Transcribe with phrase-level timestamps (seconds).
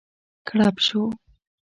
[0.47, 1.01] کړپ شو.